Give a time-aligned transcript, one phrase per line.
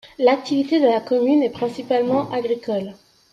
[0.17, 2.95] L'activité de la commune est principalement agricole.